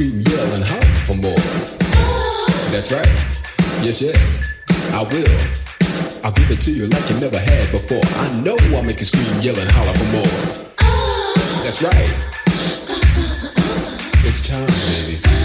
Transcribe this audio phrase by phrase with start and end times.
[0.00, 1.44] scream, yell, and holler for more.
[2.72, 3.06] That's right.
[3.84, 4.62] Yes, yes,
[4.94, 6.24] I will.
[6.24, 8.00] I'll give it to you like you never had before.
[8.04, 10.32] I know I'll make you scream, yell, and holler for more.
[11.64, 12.10] That's right.
[14.24, 15.39] It's time, baby.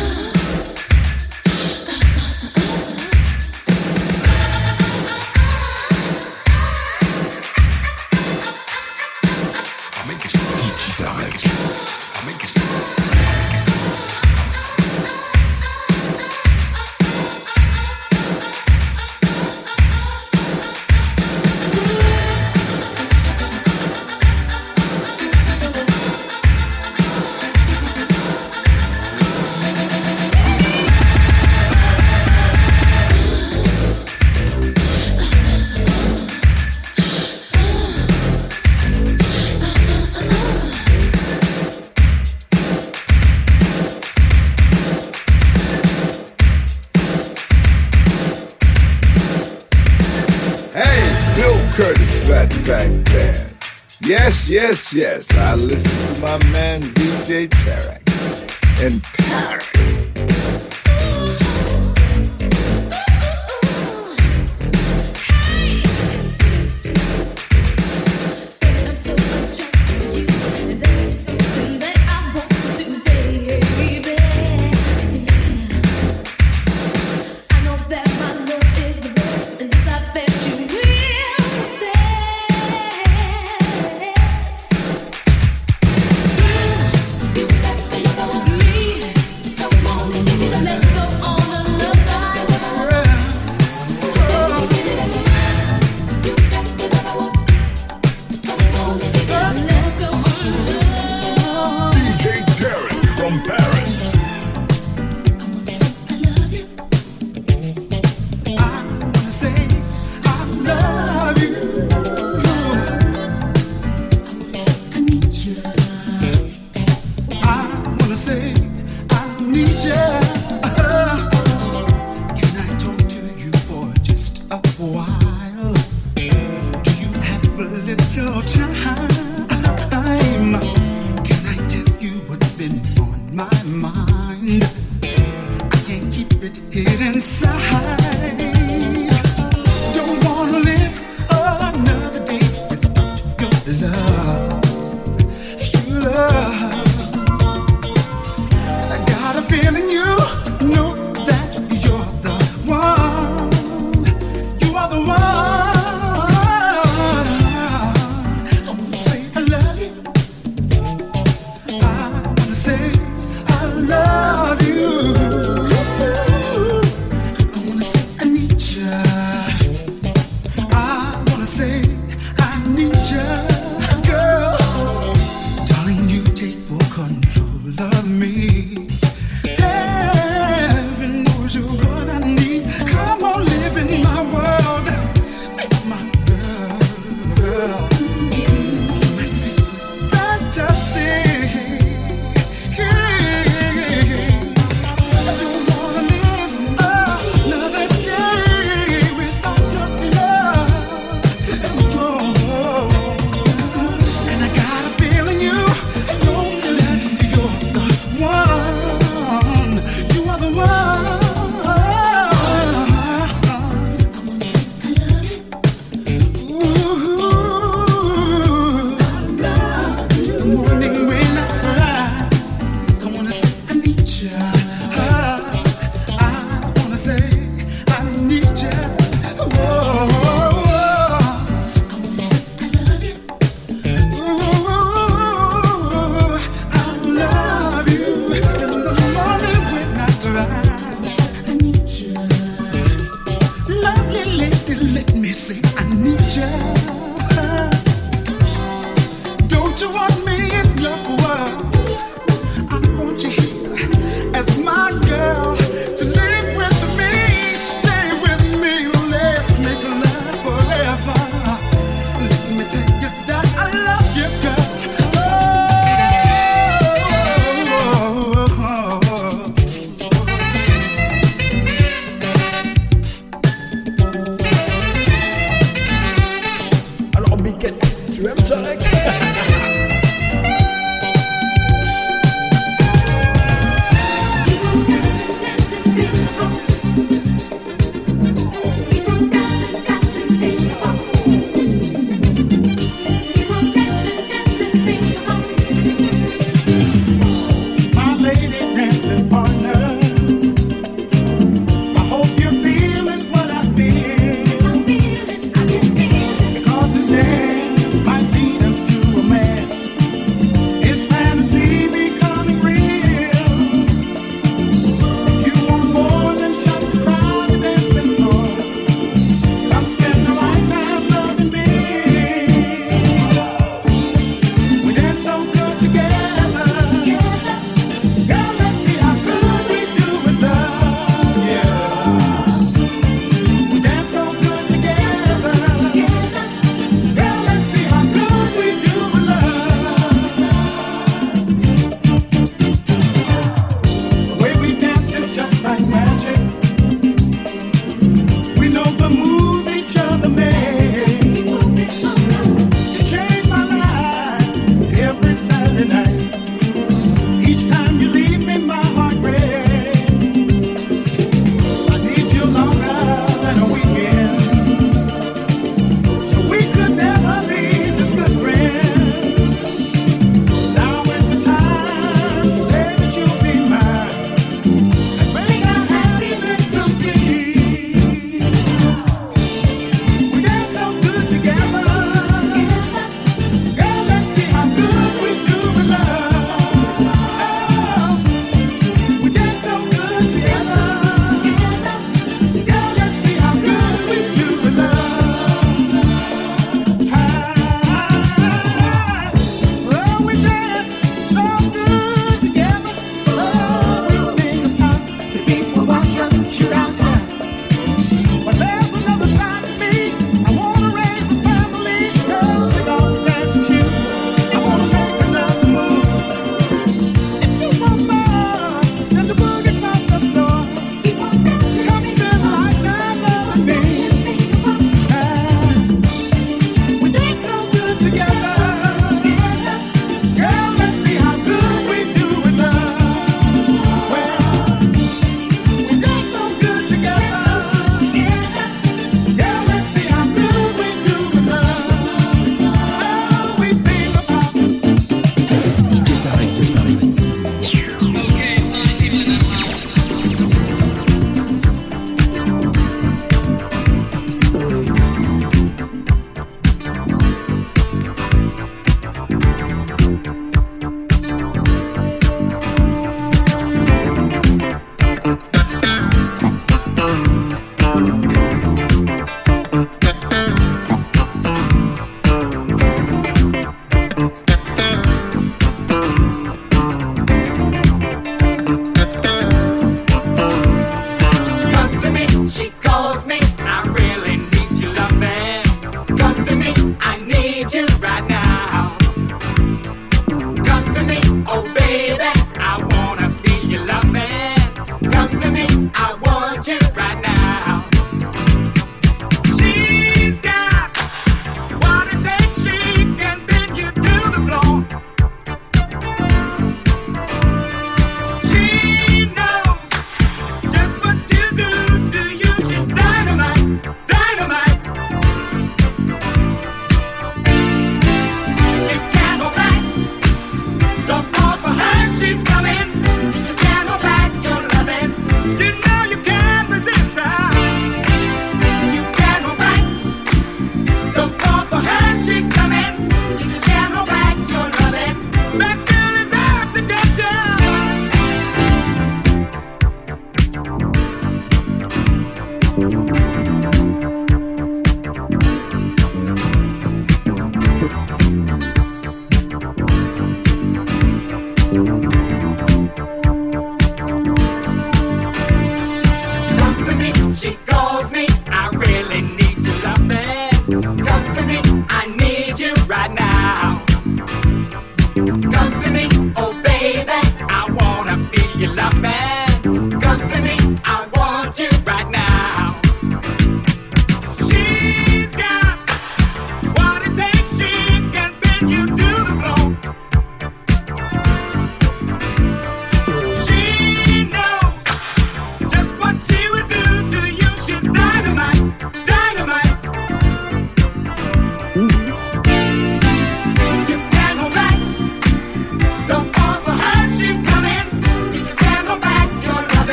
[54.93, 55.31] Yes.
[55.35, 58.05] I listen to my man DJ Tarek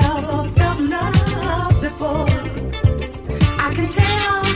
[0.00, 2.26] never felt love before.
[3.64, 4.47] I can tell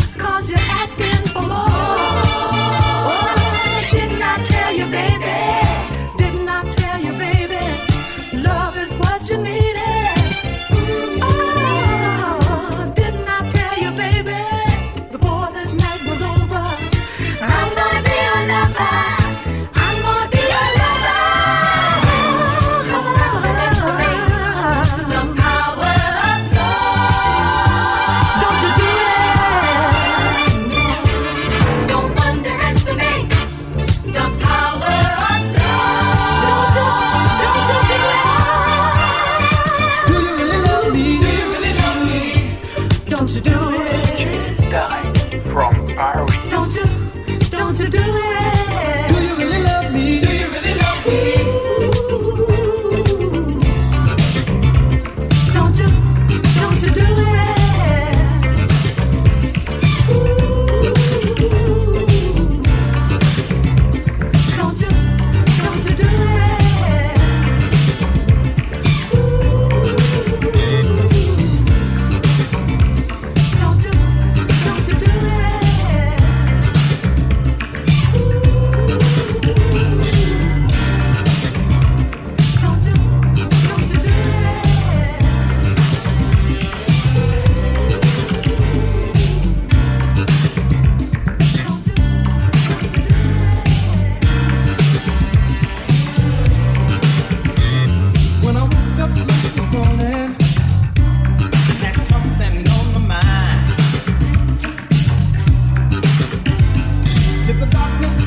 [108.01, 108.22] not.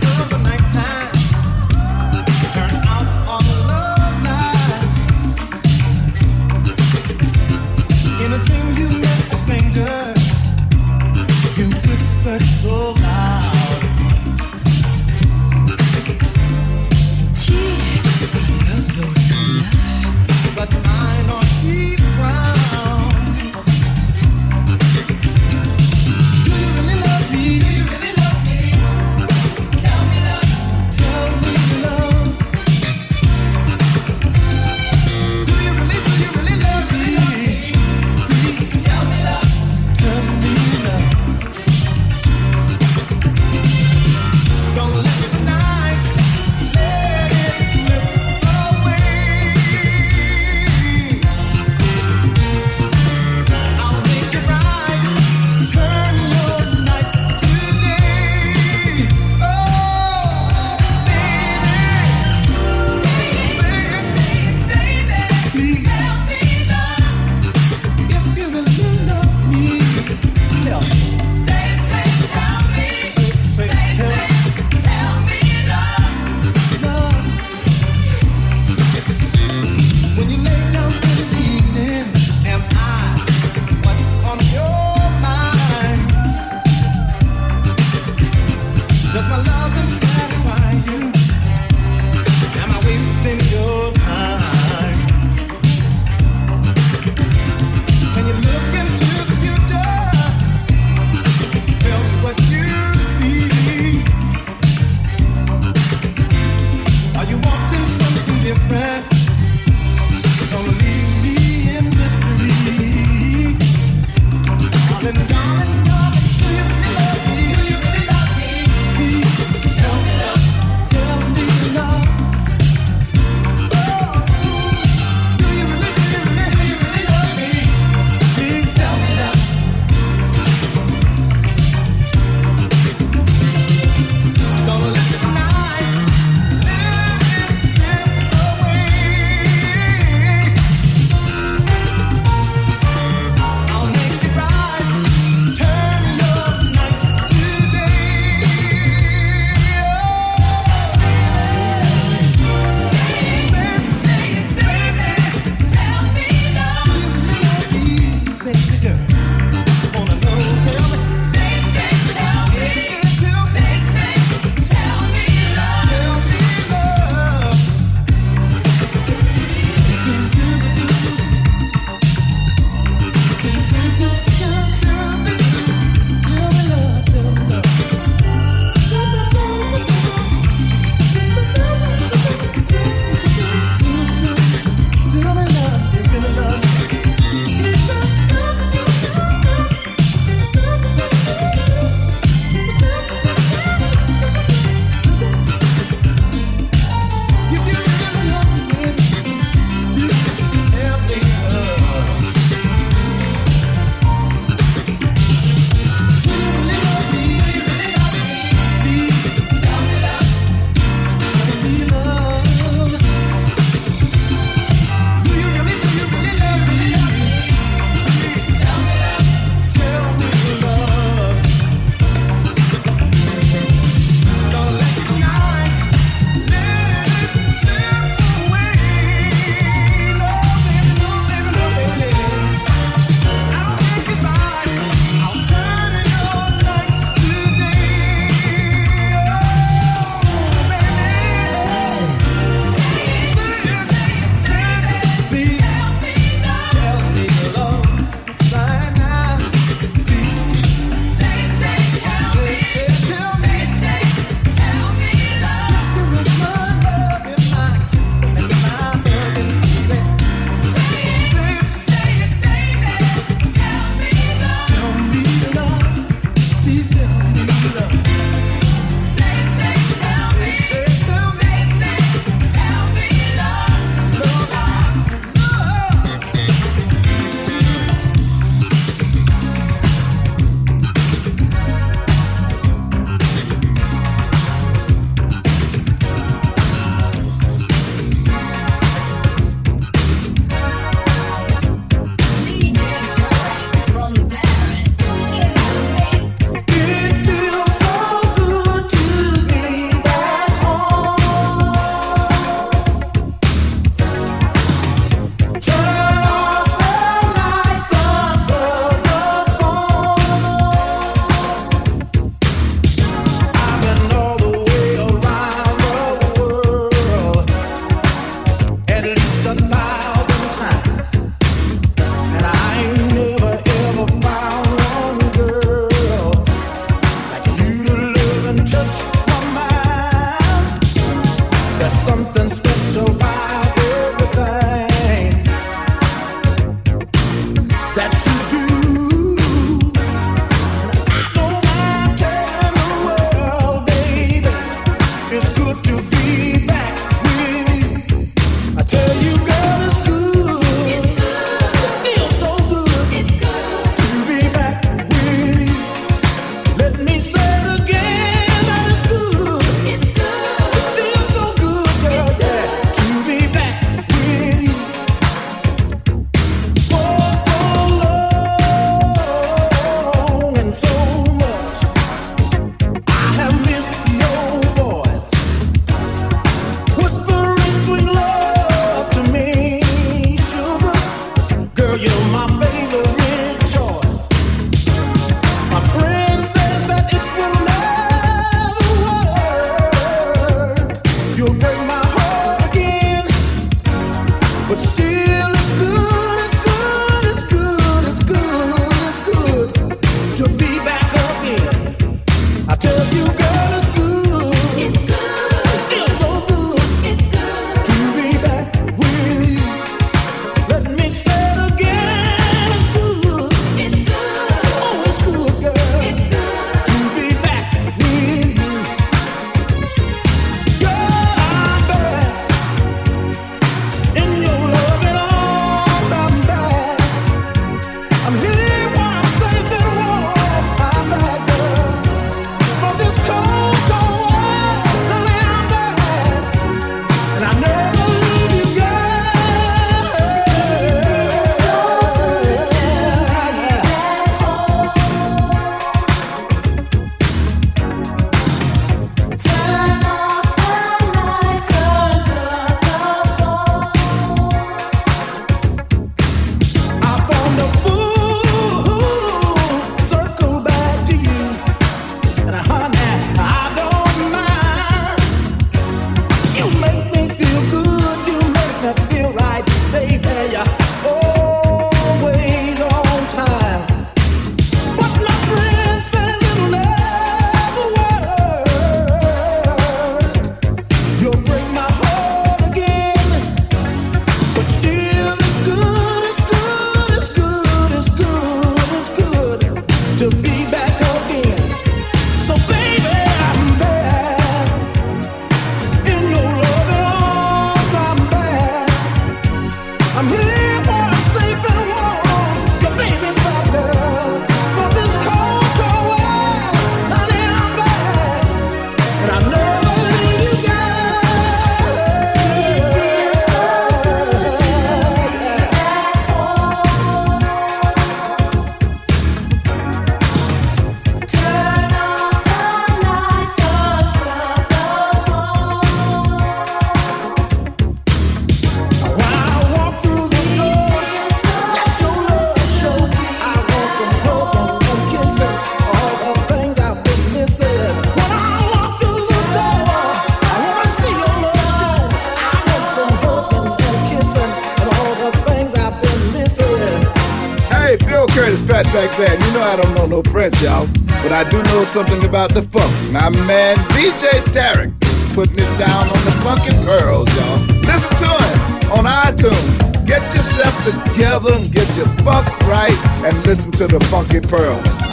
[562.24, 565.05] Get right and listen to the funky pearl.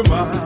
[0.00, 0.39] Your mind.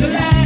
[0.00, 0.37] the last.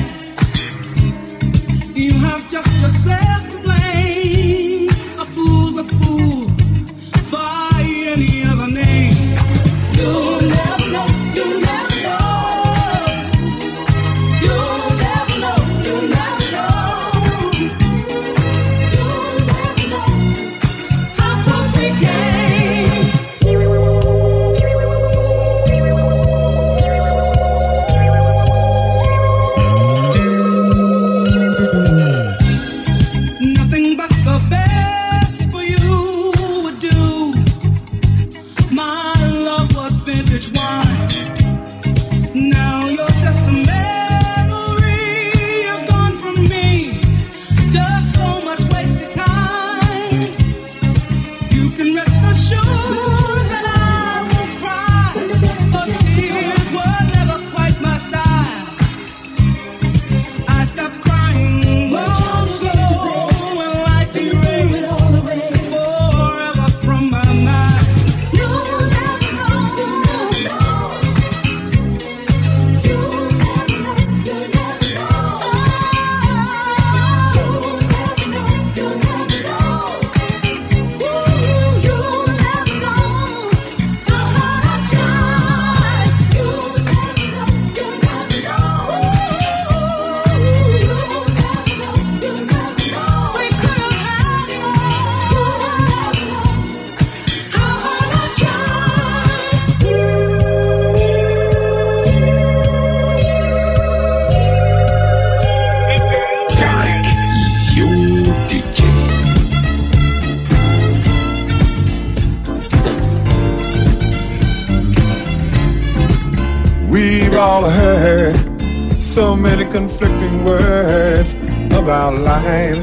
[119.12, 121.34] So many conflicting words
[121.78, 122.82] about life,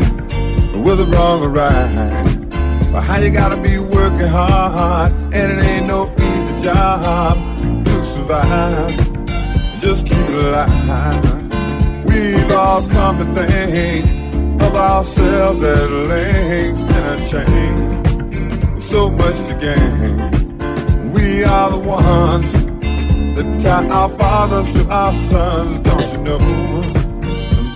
[0.75, 2.23] with whether wrong or right.
[2.91, 7.35] But how you gotta be working hard, and it ain't no easy job
[7.83, 8.95] to survive.
[9.79, 12.05] Just keep it alive.
[12.05, 18.77] We've all come to think of ourselves as links in a chain.
[18.77, 21.11] So much to gain.
[21.11, 22.68] We are the ones
[23.43, 26.81] that tie our fathers to our sons, don't you know?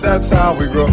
[0.02, 0.88] That's how we grow.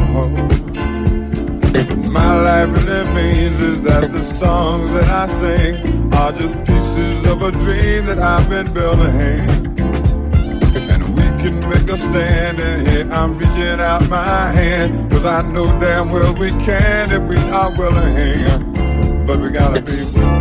[2.20, 7.42] My life really means is that the songs that I sing are just pieces of
[7.42, 9.14] a dream that I've been building.
[10.92, 15.42] And we can make a stand, and here I'm reaching out my hand, cause I
[15.42, 19.26] know damn well we can if we are willing.
[19.26, 20.41] But we gotta be willing.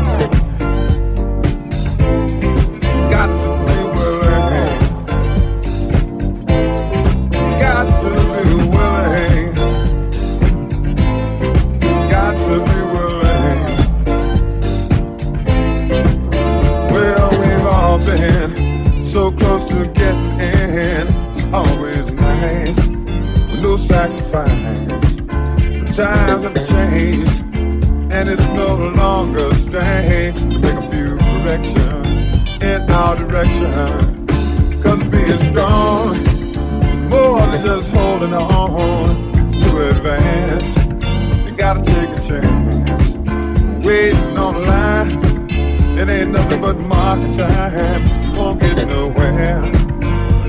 [46.31, 48.05] Ain't nothing but market time.
[48.23, 49.63] You won't get nowhere.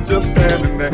[0.06, 0.92] Just standing there.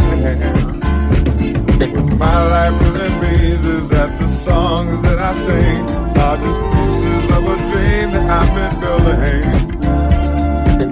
[2.17, 5.83] My life really means is that the songs that I sing
[6.17, 9.43] are just pieces of a dream that I've been building.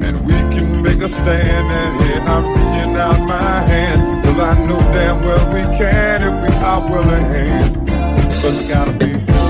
[0.04, 4.24] And we can make a stand, and here I'm reaching out my hand.
[4.24, 7.26] Cause I know damn well we can if we are willing.
[8.42, 9.45] But we gotta be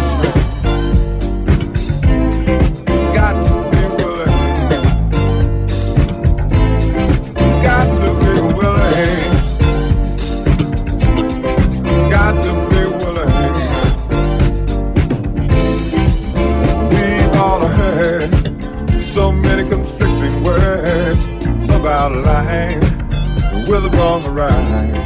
[22.05, 25.01] about life, whether wrong right.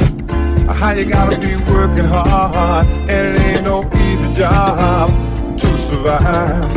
[0.68, 5.10] How you gotta be working hard, and it ain't no easy job
[5.58, 6.68] to survive.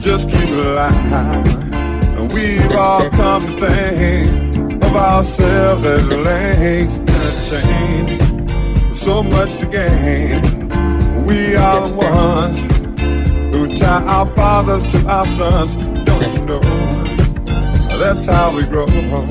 [0.00, 1.72] Just keep it alive.
[2.18, 8.94] And we've all come to think of ourselves as links in a chain.
[8.94, 10.42] So much to gain.
[11.24, 12.62] We are the ones
[13.54, 15.76] who tie our fathers to our sons.
[15.76, 16.85] Don't you know?
[17.98, 18.84] That's how we grow.
[18.84, 19.24] What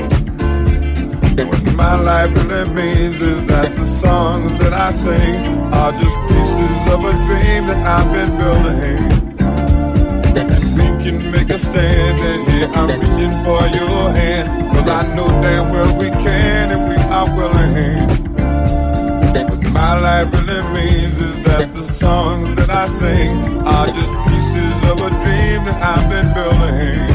[1.76, 7.06] my life really means is that the songs that I sing are just pieces of
[7.06, 8.98] a dream that I've been building.
[10.36, 14.50] And we can make a stand, and here I'm reaching for your hand.
[14.74, 18.10] Cause I know damn well we can if we are willing.
[19.72, 25.00] My life really means is that the songs that I sing are just pieces of
[25.00, 27.15] a dream that I've been building.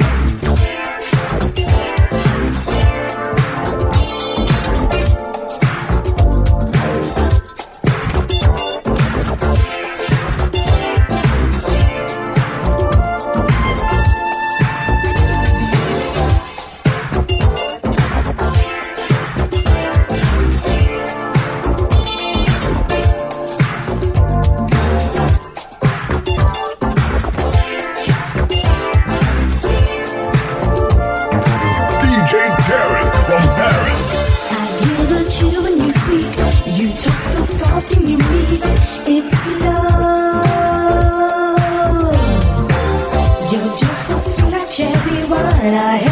[45.61, 45.75] Wine.
[45.75, 46.10] I